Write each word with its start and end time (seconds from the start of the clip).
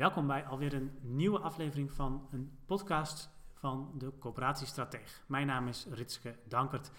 Welkom 0.00 0.26
bij 0.26 0.46
alweer 0.46 0.74
een 0.74 0.98
nieuwe 1.00 1.38
aflevering 1.38 1.92
van 1.92 2.28
een 2.30 2.58
podcast 2.66 3.30
van 3.52 3.92
de 3.98 4.12
Coöperatiestrateeg. 4.18 5.22
Mijn 5.26 5.46
naam 5.46 5.68
is 5.68 5.86
Ritske 5.90 6.36
Dankert 6.48 6.90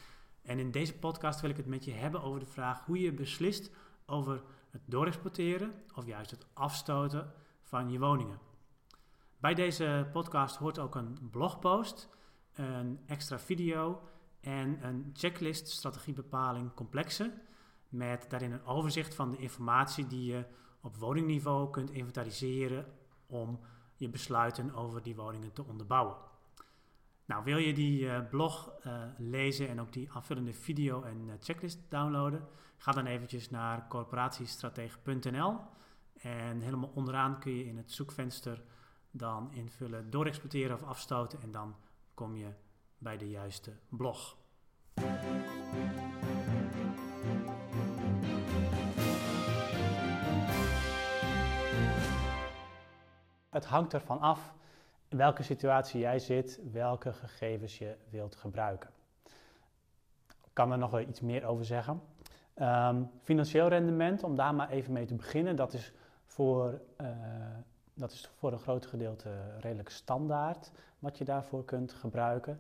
en 0.42 0.60
in 0.60 0.72
deze 0.72 0.98
podcast 0.98 1.42
wil 1.42 1.50
ik 1.50 1.58
het 1.58 1.66
met 1.66 1.86
je 1.86 1.92
hebben 1.92 2.22
over 2.22 2.40
de 2.40 2.46
vraag 2.46 2.86
hoe 2.86 3.00
je 3.00 3.14
beslist 3.14 3.72
over 4.06 4.44
het 4.70 4.82
doorexporteren 4.86 5.74
of 5.96 6.06
juist 6.06 6.32
het 6.32 6.46
afstoten 6.54 7.34
van 7.62 7.92
je 7.92 8.00
woningen. 8.00 8.40
Bij 9.38 9.54
deze 9.54 10.10
podcast 10.12 10.56
hoort 10.56 10.80
ook 10.80 10.96
een 10.96 11.18
blogpost, 11.32 12.10
een 12.54 13.00
extra 13.06 13.40
video 13.40 14.02
en 14.40 14.86
een 14.86 15.10
checklist 15.14 15.68
strategiebepaling 15.68 16.74
complexen 16.74 17.42
met 17.90 18.26
daarin 18.30 18.52
een 18.52 18.66
overzicht 18.66 19.16
van 19.16 19.32
de 19.32 19.38
informatie 19.38 20.08
die 20.08 20.26
je 20.26 20.46
op 20.82 20.98
woningniveau 20.98 21.70
kunt 21.70 21.92
inventariseren 21.92 22.86
om 23.28 23.60
je 23.96 24.10
besluiten 24.10 24.74
over 24.74 25.02
die 25.02 25.16
woningen 25.16 25.54
te 25.54 25.64
onderbouwen. 25.64 26.16
Nou, 27.26 27.44
wil 27.44 27.58
je 27.58 27.74
die 27.74 28.02
uh, 28.02 28.30
blog 28.30 28.74
uh, 28.86 29.04
lezen 29.18 29.68
en 29.68 29.82
ook 29.82 29.94
die 29.94 30.12
aanvullende 30.12 30.54
video 30.54 31.04
en 31.04 31.28
uh, 31.28 31.34
checklist 31.40 31.80
downloaden? 31.90 32.48
Ga 32.78 32.92
dan 32.92 33.06
eventjes 33.06 33.50
naar 33.50 33.88
corporatiestratege.nl 33.88 35.60
en 36.14 36.62
helemaal 36.62 36.92
onderaan 36.94 37.40
kun 37.40 37.52
je 37.52 37.66
in 37.66 37.78
het 37.78 37.92
zoekvenster 37.92 38.64
dan 39.12 39.52
invullen 39.52 40.10
doorexporteren 40.10 40.76
of 40.76 40.84
afstoten 40.84 41.42
en 41.42 41.52
dan 41.52 41.76
kom 42.14 42.36
je 42.36 42.54
bij 42.98 43.18
de 43.18 43.30
juiste 43.30 43.78
blog. 43.90 44.38
Het 53.52 53.66
hangt 53.66 53.94
ervan 53.94 54.20
af 54.20 54.54
in 55.08 55.18
welke 55.18 55.44
situatie 55.44 56.00
jij 56.00 56.20
zit, 56.20 56.60
welke 56.72 57.14
gegevens 57.14 57.78
je 57.78 57.96
wilt 58.10 58.36
gebruiken. 58.36 58.90
Ik 60.28 60.54
kan 60.54 60.72
er 60.72 60.78
nog 60.78 60.92
wel 60.92 61.00
iets 61.00 61.22
meer 61.22 61.46
over 61.46 61.66
zeggen. 61.66 62.02
Um, 62.56 63.10
financieel 63.22 63.68
rendement, 63.68 64.24
om 64.24 64.36
daar 64.36 64.56
maar 64.56 64.70
even 64.70 64.94
mee 64.94 65.06
te 65.06 65.16
beginnen, 65.16 65.56
dat 65.56 65.74
is 65.74 65.94
voor, 66.26 66.82
uh, 67.02 67.08
dat 67.94 68.12
is 68.12 68.30
voor 68.36 68.52
een 68.52 68.60
groot 68.60 68.86
gedeelte 68.86 69.30
redelijk 69.60 69.90
standaard 69.90 70.72
wat 71.00 71.18
je 71.18 71.24
daarvoor 71.24 71.66
kunt 71.66 71.94
gebruiken. 71.94 72.60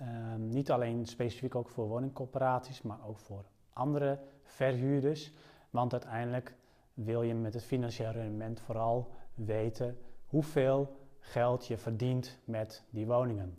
Um, 0.00 0.48
niet 0.48 0.70
alleen 0.70 1.06
specifiek 1.06 1.54
ook 1.54 1.68
voor 1.68 1.88
woningcorporaties, 1.88 2.82
maar 2.82 3.06
ook 3.06 3.18
voor 3.18 3.44
andere 3.72 4.18
verhuurders. 4.42 5.32
Want 5.70 5.92
uiteindelijk 5.92 6.54
wil 6.94 7.22
je 7.22 7.34
met 7.34 7.54
het 7.54 7.64
financieel 7.64 8.10
rendement 8.10 8.60
vooral 8.60 9.10
weten 9.34 9.98
hoeveel 10.28 10.96
geld 11.20 11.66
je 11.66 11.76
verdient 11.76 12.38
met 12.44 12.84
die 12.90 13.06
woningen. 13.06 13.58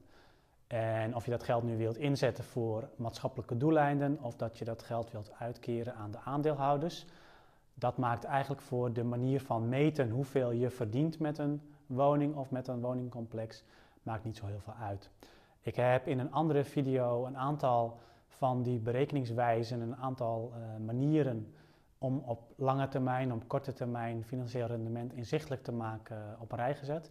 En 0.67 1.15
of 1.15 1.25
je 1.25 1.31
dat 1.31 1.43
geld 1.43 1.63
nu 1.63 1.77
wilt 1.77 1.97
inzetten 1.97 2.43
voor 2.43 2.89
maatschappelijke 2.95 3.57
doeleinden 3.57 4.17
of 4.21 4.35
dat 4.35 4.57
je 4.57 4.65
dat 4.65 4.83
geld 4.83 5.11
wilt 5.11 5.31
uitkeren 5.39 5.95
aan 5.95 6.11
de 6.11 6.19
aandeelhouders, 6.19 7.05
dat 7.73 7.97
maakt 7.97 8.23
eigenlijk 8.23 8.61
voor 8.61 8.93
de 8.93 9.03
manier 9.03 9.41
van 9.41 9.69
meten 9.69 10.09
hoeveel 10.09 10.51
je 10.51 10.69
verdient 10.69 11.19
met 11.19 11.37
een 11.37 11.61
woning 11.85 12.35
of 12.35 12.51
met 12.51 12.67
een 12.67 12.81
woningcomplex, 12.81 13.63
maakt 14.03 14.23
niet 14.23 14.37
zo 14.37 14.45
heel 14.45 14.59
veel 14.59 14.73
uit. 14.73 15.09
Ik 15.61 15.75
heb 15.75 16.07
in 16.07 16.19
een 16.19 16.31
andere 16.31 16.63
video 16.63 17.25
een 17.25 17.37
aantal 17.37 17.99
van 18.27 18.63
die 18.63 18.79
berekeningswijzen, 18.79 19.81
een 19.81 19.95
aantal 19.95 20.53
uh, 20.53 20.85
manieren 20.85 21.53
om 21.99 22.17
op 22.17 22.53
lange 22.55 22.87
termijn, 22.87 23.33
op 23.33 23.47
korte 23.47 23.73
termijn 23.73 24.23
financieel 24.23 24.67
rendement 24.67 25.13
inzichtelijk 25.13 25.63
te 25.63 25.71
maken 25.71 26.17
eh, 26.17 26.41
op 26.41 26.51
een 26.51 26.57
rij 26.57 26.75
gezet. 26.75 27.09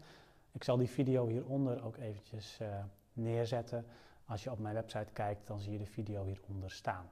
Ik 0.53 0.64
zal 0.64 0.77
die 0.77 0.89
video 0.91 1.27
hieronder 1.27 1.84
ook 1.84 1.97
eventjes 1.97 2.58
uh, 2.62 2.69
neerzetten. 3.12 3.86
Als 4.25 4.44
je 4.44 4.50
op 4.50 4.59
mijn 4.59 4.75
website 4.75 5.12
kijkt, 5.12 5.47
dan 5.47 5.61
zie 5.61 5.72
je 5.72 5.78
de 5.78 5.87
video 5.87 6.25
hieronder 6.25 6.71
staan. 6.71 7.06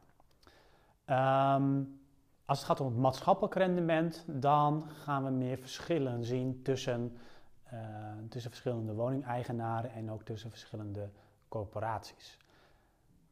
Um, 1.61 2.01
als 2.45 2.59
het 2.59 2.67
gaat 2.67 2.81
om 2.81 2.87
het 2.87 2.97
maatschappelijk 2.97 3.55
rendement, 3.55 4.25
dan 4.27 4.85
gaan 4.89 5.25
we 5.25 5.31
meer 5.31 5.59
verschillen 5.59 6.25
zien 6.25 6.63
tussen, 6.63 7.17
uh, 7.73 7.81
tussen 8.29 8.51
verschillende 8.51 8.95
woningeigenaren 8.95 9.91
en 9.93 10.11
ook 10.11 10.23
tussen 10.23 10.51
verschillende 10.51 11.11
corporaties. 11.49 12.39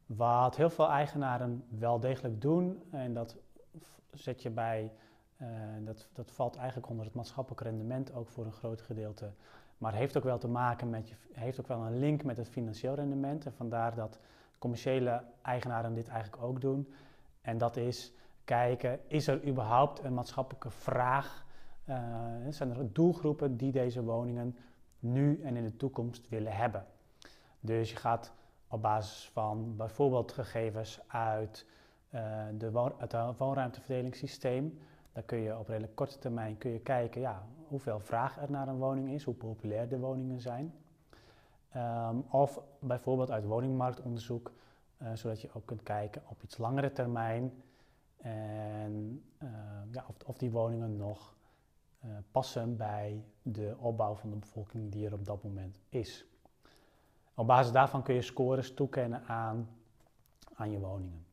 Wat 0.05 0.55
heel 0.55 0.69
veel 0.69 0.89
eigenaren 0.89 1.63
wel 1.69 1.99
degelijk 1.99 2.41
doen, 2.41 2.83
en 2.91 3.13
dat 3.13 3.35
zet 4.11 4.41
je 4.41 4.49
bij, 4.49 4.91
uh, 5.41 5.47
dat, 5.83 6.07
dat 6.13 6.31
valt 6.31 6.55
eigenlijk 6.55 6.89
onder 6.89 7.05
het 7.05 7.15
maatschappelijk 7.15 7.61
rendement 7.61 8.13
ook 8.13 8.29
voor 8.29 8.45
een 8.45 8.51
groot 8.51 8.81
gedeelte. 8.81 9.31
Maar 9.77 9.93
heeft 9.93 10.17
ook 10.17 10.23
wel 10.23 10.37
te 10.37 10.47
maken 10.47 10.89
met, 10.89 11.09
je, 11.09 11.15
heeft 11.31 11.59
ook 11.59 11.67
wel 11.67 11.81
een 11.81 11.99
link 11.99 12.23
met 12.23 12.37
het 12.37 12.49
financieel 12.49 12.93
rendement. 12.93 13.45
En 13.45 13.53
vandaar 13.53 13.95
dat 13.95 14.19
commerciële 14.57 15.23
eigenaren 15.41 15.93
dit 15.93 16.07
eigenlijk 16.07 16.43
ook 16.43 16.61
doen. 16.61 16.93
En 17.41 17.57
dat 17.57 17.77
is 17.77 18.13
kijken, 18.43 18.99
is 19.07 19.27
er 19.27 19.47
überhaupt 19.47 20.03
een 20.03 20.13
maatschappelijke 20.13 20.69
vraag? 20.69 21.45
Uh, 21.89 21.95
zijn 22.49 22.69
er 22.69 22.93
doelgroepen 22.93 23.57
die 23.57 23.71
deze 23.71 24.03
woningen 24.03 24.57
nu 24.99 25.41
en 25.43 25.55
in 25.55 25.63
de 25.63 25.75
toekomst 25.75 26.29
willen 26.29 26.55
hebben? 26.55 26.85
Dus 27.59 27.89
je 27.89 27.95
gaat 27.95 28.33
op 28.67 28.81
basis 28.81 29.29
van 29.29 29.75
bijvoorbeeld 29.75 30.31
gegevens 30.31 30.99
uit 31.07 31.65
de 32.57 32.91
het 32.97 33.37
woonruimteverdelingssysteem. 33.37 34.79
Dan 35.13 35.25
kun 35.25 35.37
je 35.37 35.57
op 35.57 35.67
redelijk 35.67 35.95
korte 35.95 36.19
termijn 36.19 36.57
kun 36.57 36.71
je 36.71 36.79
kijken 36.79 37.21
ja, 37.21 37.43
hoeveel 37.67 37.99
vraag 37.99 38.37
er 38.37 38.51
naar 38.51 38.67
een 38.67 38.77
woning 38.77 39.11
is, 39.11 39.23
hoe 39.23 39.33
populair 39.33 39.89
de 39.89 39.99
woningen 39.99 40.41
zijn. 40.41 40.73
Um, 41.75 42.25
of 42.29 42.61
bijvoorbeeld 42.79 43.31
uit 43.31 43.45
woningmarktonderzoek, 43.45 44.51
uh, 45.01 45.07
zodat 45.13 45.41
je 45.41 45.49
ook 45.53 45.65
kunt 45.65 45.83
kijken 45.83 46.21
op 46.27 46.43
iets 46.43 46.57
langere 46.57 46.91
termijn 46.91 47.63
en 48.17 49.23
uh, 49.43 49.49
ja, 49.91 50.05
of, 50.07 50.15
of, 50.25 50.37
die 50.37 50.51
woningen 50.51 50.97
nog 50.97 51.35
uh, 52.05 52.11
passen 52.31 52.77
bij 52.77 53.23
de 53.41 53.75
opbouw 53.79 54.15
van 54.15 54.29
de 54.29 54.35
bevolking 54.35 54.91
die 54.91 55.05
er 55.05 55.13
op 55.13 55.25
dat 55.25 55.43
moment 55.43 55.79
is. 55.89 56.25
Op 57.33 57.47
basis 57.47 57.71
daarvan 57.71 58.03
kun 58.03 58.15
je 58.15 58.21
scores 58.21 58.73
toekennen 58.73 59.23
aan, 59.27 59.69
aan 60.53 60.71
je 60.71 60.79
woningen. 60.79 61.25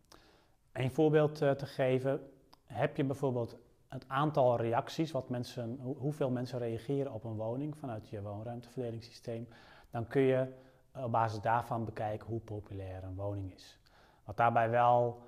Een 0.72 0.90
voorbeeld 0.90 1.42
uh, 1.42 1.50
te 1.50 1.66
geven, 1.66 2.20
heb 2.64 2.96
je 2.96 3.04
bijvoorbeeld 3.04 3.56
het 3.88 4.04
aantal 4.08 4.56
reacties, 4.56 5.10
wat 5.10 5.28
mensen, 5.28 5.78
hoeveel 5.80 6.30
mensen 6.30 6.58
reageren 6.58 7.12
op 7.12 7.24
een 7.24 7.36
woning 7.36 7.76
vanuit 7.76 8.08
je 8.08 8.22
woonruimteverdelingssysteem, 8.22 9.48
dan 9.90 10.06
kun 10.06 10.22
je 10.22 10.46
op 10.94 11.12
basis 11.12 11.40
daarvan 11.40 11.84
bekijken 11.84 12.28
hoe 12.28 12.40
populair 12.40 13.04
een 13.04 13.14
woning 13.14 13.54
is. 13.54 13.78
Wat 14.24 14.36
daarbij 14.36 14.70
wel 14.70 15.20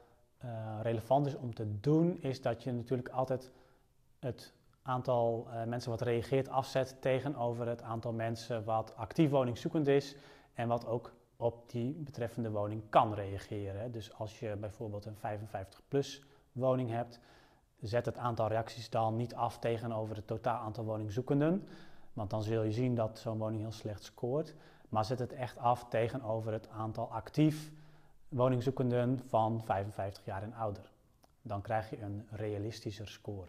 uh, 0.44 0.78
relevant 0.82 1.26
is 1.26 1.36
om 1.36 1.54
te 1.54 1.80
doen, 1.80 2.22
is 2.22 2.42
dat 2.42 2.62
je 2.62 2.72
natuurlijk 2.72 3.08
altijd 3.08 3.50
het 4.18 4.52
aantal 4.82 5.48
mensen 5.66 5.90
wat 5.90 6.00
reageert 6.00 6.48
afzet 6.48 6.96
tegenover 7.00 7.68
het 7.68 7.82
aantal 7.82 8.12
mensen 8.12 8.64
wat 8.64 8.96
actief 8.96 9.30
woningzoekend 9.30 9.86
is 9.86 10.16
en 10.54 10.68
wat 10.68 10.86
ook 10.86 11.12
op 11.44 11.70
die 11.70 11.92
betreffende 11.92 12.50
woning 12.50 12.82
kan 12.88 13.14
reageren. 13.14 13.92
Dus 13.92 14.12
als 14.12 14.38
je 14.38 14.56
bijvoorbeeld 14.56 15.06
een 15.06 15.16
55-plus 15.16 16.24
woning 16.52 16.90
hebt, 16.90 17.20
zet 17.80 18.06
het 18.06 18.18
aantal 18.18 18.48
reacties 18.48 18.90
dan 18.90 19.16
niet 19.16 19.34
af 19.34 19.58
tegenover 19.58 20.16
het 20.16 20.26
totaal 20.26 20.58
aantal 20.58 20.84
woningzoekenden. 20.84 21.68
Want 22.12 22.30
dan 22.30 22.42
zul 22.42 22.62
je 22.62 22.72
zien 22.72 22.94
dat 22.94 23.18
zo'n 23.18 23.38
woning 23.38 23.60
heel 23.60 23.72
slecht 23.72 24.02
scoort. 24.02 24.54
Maar 24.88 25.04
zet 25.04 25.18
het 25.18 25.32
echt 25.32 25.58
af 25.58 25.88
tegenover 25.88 26.52
het 26.52 26.68
aantal 26.68 27.10
actief 27.12 27.72
woningzoekenden 28.28 29.20
van 29.26 29.62
55 29.64 30.24
jaar 30.24 30.42
en 30.42 30.54
ouder. 30.54 30.92
Dan 31.42 31.62
krijg 31.62 31.90
je 31.90 32.00
een 32.00 32.26
realistischer 32.30 33.08
score. 33.08 33.48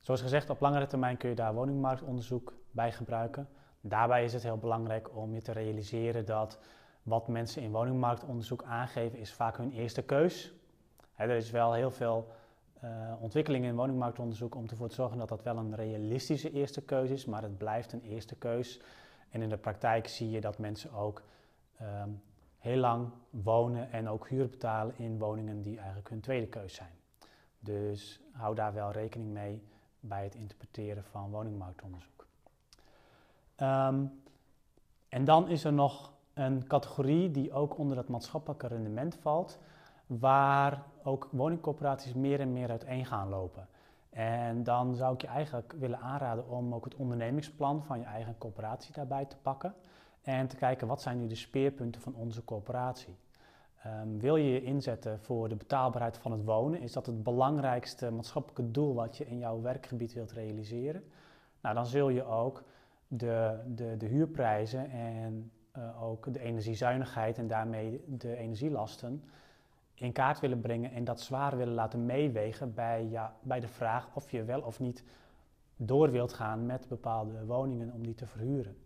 Zoals 0.00 0.20
gezegd, 0.20 0.50
op 0.50 0.60
langere 0.60 0.86
termijn 0.86 1.16
kun 1.16 1.28
je 1.28 1.34
daar 1.34 1.54
woningmarktonderzoek 1.54 2.54
bij 2.70 2.92
gebruiken. 2.92 3.48
Daarbij 3.86 4.24
is 4.24 4.32
het 4.32 4.42
heel 4.42 4.58
belangrijk 4.58 5.16
om 5.16 5.34
je 5.34 5.42
te 5.42 5.52
realiseren 5.52 6.24
dat 6.24 6.58
wat 7.02 7.28
mensen 7.28 7.62
in 7.62 7.70
woningmarktonderzoek 7.70 8.62
aangeven 8.62 9.18
is 9.18 9.32
vaak 9.32 9.56
hun 9.56 9.72
eerste 9.72 10.02
keus. 10.02 10.52
er 11.14 11.30
is 11.30 11.50
wel 11.50 11.72
heel 11.72 11.90
veel 11.90 12.26
uh, 12.84 13.12
ontwikkeling 13.20 13.64
in 13.64 13.76
woningmarktonderzoek 13.76 14.54
om 14.54 14.66
ervoor 14.68 14.88
te 14.88 14.94
zorgen 14.94 15.18
dat 15.18 15.28
dat 15.28 15.42
wel 15.42 15.56
een 15.56 15.74
realistische 15.74 16.50
eerste 16.50 16.82
keus 16.82 17.10
is, 17.10 17.24
maar 17.24 17.42
het 17.42 17.58
blijft 17.58 17.92
een 17.92 18.02
eerste 18.02 18.34
keus. 18.34 18.80
En 19.30 19.42
in 19.42 19.48
de 19.48 19.56
praktijk 19.56 20.08
zie 20.08 20.30
je 20.30 20.40
dat 20.40 20.58
mensen 20.58 20.92
ook 20.92 21.22
um, 21.82 22.22
heel 22.58 22.78
lang 22.78 23.10
wonen 23.30 23.92
en 23.92 24.08
ook 24.08 24.28
huur 24.28 24.48
betalen 24.48 24.98
in 24.98 25.18
woningen 25.18 25.62
die 25.62 25.76
eigenlijk 25.76 26.08
hun 26.08 26.20
tweede 26.20 26.46
keus 26.46 26.74
zijn. 26.74 26.92
Dus 27.58 28.20
hou 28.32 28.54
daar 28.54 28.74
wel 28.74 28.90
rekening 28.90 29.32
mee 29.32 29.62
bij 30.00 30.24
het 30.24 30.34
interpreteren 30.34 31.04
van 31.04 31.30
woningmarktonderzoek. 31.30 32.26
Um, 33.62 34.22
en 35.08 35.24
dan 35.24 35.48
is 35.48 35.64
er 35.64 35.72
nog 35.72 36.12
een 36.34 36.66
categorie 36.66 37.30
die 37.30 37.52
ook 37.52 37.78
onder 37.78 37.96
het 37.96 38.08
maatschappelijke 38.08 38.66
rendement 38.66 39.14
valt, 39.14 39.58
waar 40.06 40.82
ook 41.02 41.28
woningcorporaties 41.30 42.14
meer 42.14 42.40
en 42.40 42.52
meer 42.52 42.70
uiteen 42.70 43.06
gaan 43.06 43.28
lopen. 43.28 43.68
En 44.10 44.62
dan 44.62 44.94
zou 44.94 45.14
ik 45.14 45.20
je 45.20 45.26
eigenlijk 45.26 45.74
willen 45.78 45.98
aanraden 45.98 46.48
om 46.48 46.74
ook 46.74 46.84
het 46.84 46.94
ondernemingsplan 46.94 47.84
van 47.84 47.98
je 47.98 48.04
eigen 48.04 48.38
coöperatie 48.38 48.94
daarbij 48.94 49.24
te 49.24 49.36
pakken. 49.36 49.74
En 50.22 50.48
te 50.48 50.56
kijken 50.56 50.86
wat 50.86 51.02
zijn 51.02 51.18
nu 51.18 51.26
de 51.26 51.34
speerpunten 51.34 52.00
van 52.00 52.14
onze 52.14 52.44
coöperatie. 52.44 53.16
Um, 53.86 54.20
wil 54.20 54.36
je 54.36 54.50
je 54.50 54.62
inzetten 54.62 55.20
voor 55.20 55.48
de 55.48 55.56
betaalbaarheid 55.56 56.18
van 56.18 56.32
het 56.32 56.44
wonen? 56.44 56.80
Is 56.80 56.92
dat 56.92 57.06
het 57.06 57.22
belangrijkste 57.22 58.10
maatschappelijke 58.10 58.70
doel 58.70 58.94
wat 58.94 59.16
je 59.16 59.26
in 59.26 59.38
jouw 59.38 59.60
werkgebied 59.60 60.12
wilt 60.12 60.32
realiseren? 60.32 61.04
Nou, 61.60 61.74
dan 61.74 61.86
zul 61.86 62.08
je 62.08 62.24
ook 62.24 62.62
de, 63.08 63.58
de, 63.66 63.96
de 63.96 64.06
huurprijzen 64.06 64.90
en 64.90 65.50
uh, 65.76 66.02
ook 66.02 66.32
de 66.32 66.40
energiezuinigheid 66.40 67.38
en 67.38 67.46
daarmee 67.46 68.04
de 68.06 68.36
energielasten 68.36 69.22
in 69.94 70.12
kaart 70.12 70.40
willen 70.40 70.60
brengen 70.60 70.92
en 70.92 71.04
dat 71.04 71.20
zwaar 71.20 71.56
willen 71.56 71.74
laten 71.74 72.06
meewegen 72.06 72.74
bij, 72.74 73.06
ja, 73.10 73.36
bij 73.42 73.60
de 73.60 73.68
vraag 73.68 74.08
of 74.14 74.30
je 74.30 74.44
wel 74.44 74.60
of 74.60 74.80
niet 74.80 75.04
door 75.76 76.10
wilt 76.10 76.32
gaan 76.32 76.66
met 76.66 76.88
bepaalde 76.88 77.44
woningen 77.44 77.92
om 77.92 78.02
die 78.02 78.14
te 78.14 78.26
verhuren. 78.26 78.76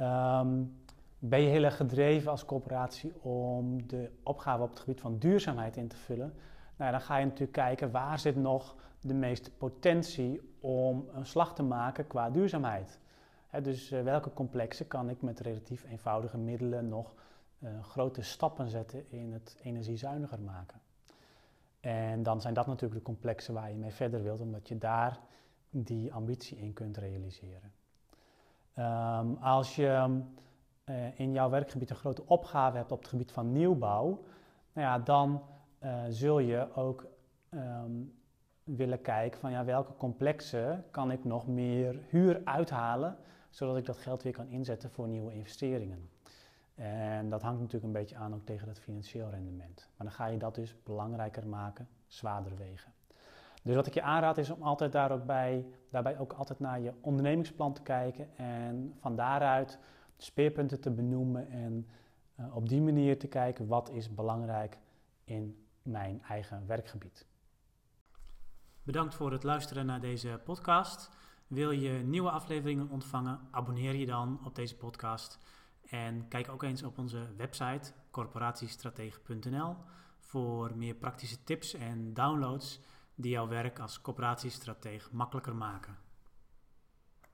Um, 0.00 0.76
ben 1.18 1.40
je 1.40 1.48
heel 1.48 1.64
erg 1.64 1.76
gedreven 1.76 2.30
als 2.30 2.44
coöperatie 2.44 3.22
om 3.22 3.86
de 3.86 4.10
opgave 4.22 4.62
op 4.62 4.68
het 4.68 4.78
gebied 4.78 5.00
van 5.00 5.18
duurzaamheid 5.18 5.76
in 5.76 5.88
te 5.88 5.96
vullen? 5.96 6.34
Nou, 6.76 6.90
dan 6.90 7.00
ga 7.00 7.16
je 7.16 7.24
natuurlijk 7.24 7.52
kijken 7.52 7.90
waar 7.90 8.18
zit 8.18 8.36
nog 8.36 8.76
de 9.00 9.14
meeste 9.14 9.50
potentie 9.50 10.55
om 10.66 11.08
een 11.12 11.26
slag 11.26 11.54
te 11.54 11.62
maken 11.62 12.06
qua 12.06 12.30
duurzaamheid. 12.30 12.98
dus 13.62 13.92
uh, 13.92 14.02
welke 14.02 14.32
complexen 14.32 14.88
kan 14.88 15.10
ik 15.10 15.22
met 15.22 15.40
relatief 15.40 15.84
eenvoudige 15.84 16.38
middelen 16.38 16.88
nog 16.88 17.14
uh, 17.58 17.82
grote 17.82 18.22
stappen 18.22 18.68
zetten 18.68 19.10
in 19.10 19.32
het 19.32 19.56
energiezuiniger 19.62 20.40
maken? 20.40 20.80
En 21.80 22.22
dan 22.22 22.40
zijn 22.40 22.54
dat 22.54 22.66
natuurlijk 22.66 23.00
de 23.00 23.06
complexen 23.06 23.54
waar 23.54 23.70
je 23.70 23.76
mee 23.76 23.92
verder 23.92 24.22
wilt, 24.22 24.40
omdat 24.40 24.68
je 24.68 24.78
daar 24.78 25.20
die 25.70 26.12
ambitie 26.12 26.58
in 26.58 26.72
kunt 26.72 26.96
realiseren. 26.96 27.72
Um, 28.78 29.36
als 29.36 29.76
je 29.76 30.20
uh, 30.84 31.20
in 31.20 31.32
jouw 31.32 31.50
werkgebied 31.50 31.90
een 31.90 31.96
grote 31.96 32.26
opgave 32.26 32.76
hebt 32.76 32.92
op 32.92 32.98
het 32.98 33.08
gebied 33.08 33.32
van 33.32 33.52
nieuwbouw, 33.52 34.24
nou 34.72 34.86
ja, 34.86 34.98
dan 34.98 35.42
zul 36.08 36.38
je 36.38 36.74
ook 36.74 37.06
um, 37.50 38.14
willen 38.66 39.00
kijken 39.00 39.40
van 39.40 39.50
ja, 39.50 39.64
welke 39.64 39.96
complexen 39.96 40.84
kan 40.90 41.10
ik 41.10 41.24
nog 41.24 41.46
meer 41.46 42.00
huur 42.08 42.40
uithalen, 42.44 43.16
zodat 43.50 43.76
ik 43.76 43.84
dat 43.84 43.98
geld 43.98 44.22
weer 44.22 44.32
kan 44.32 44.48
inzetten 44.48 44.90
voor 44.90 45.08
nieuwe 45.08 45.32
investeringen. 45.32 46.08
En 46.74 47.30
dat 47.30 47.42
hangt 47.42 47.58
natuurlijk 47.58 47.84
een 47.84 48.00
beetje 48.00 48.16
aan 48.16 48.34
ook 48.34 48.44
tegen 48.44 48.68
het 48.68 48.78
financieel 48.78 49.30
rendement. 49.30 49.88
Maar 49.96 50.06
dan 50.06 50.16
ga 50.16 50.26
je 50.26 50.38
dat 50.38 50.54
dus 50.54 50.82
belangrijker 50.82 51.46
maken, 51.46 51.88
zwaarder 52.06 52.56
wegen. 52.56 52.92
Dus 53.62 53.74
wat 53.74 53.86
ik 53.86 53.94
je 53.94 54.02
aanraad 54.02 54.38
is 54.38 54.50
om 54.50 54.62
altijd 54.62 54.92
daar 54.92 55.24
bij, 55.24 55.66
daarbij 55.90 56.18
ook 56.18 56.32
altijd 56.32 56.60
naar 56.60 56.80
je 56.80 56.92
ondernemingsplan 57.00 57.72
te 57.72 57.82
kijken 57.82 58.36
en 58.36 58.94
van 59.00 59.16
daaruit 59.16 59.78
speerpunten 60.16 60.80
te 60.80 60.90
benoemen 60.90 61.50
en 61.50 61.86
uh, 62.40 62.56
op 62.56 62.68
die 62.68 62.80
manier 62.80 63.18
te 63.18 63.26
kijken 63.26 63.66
wat 63.66 63.90
is 63.90 64.14
belangrijk 64.14 64.78
in 65.24 65.66
mijn 65.82 66.22
eigen 66.28 66.66
werkgebied. 66.66 67.26
Bedankt 68.86 69.14
voor 69.14 69.32
het 69.32 69.42
luisteren 69.42 69.86
naar 69.86 70.00
deze 70.00 70.40
podcast. 70.44 71.10
Wil 71.46 71.70
je 71.70 71.90
nieuwe 71.90 72.30
afleveringen 72.30 72.88
ontvangen? 72.88 73.40
Abonneer 73.50 73.94
je 73.94 74.06
dan 74.06 74.40
op 74.44 74.54
deze 74.54 74.76
podcast. 74.76 75.38
En 75.88 76.28
kijk 76.28 76.48
ook 76.48 76.62
eens 76.62 76.82
op 76.82 76.98
onze 76.98 77.26
website 77.36 77.92
corporatiestratege.nl 78.10 79.76
voor 80.18 80.76
meer 80.76 80.94
praktische 80.94 81.44
tips 81.44 81.74
en 81.74 82.14
downloads 82.14 82.80
die 83.14 83.30
jouw 83.30 83.48
werk 83.48 83.78
als 83.78 84.00
corporatiestratege 84.00 85.08
makkelijker 85.12 85.56
maken. 85.56 86.05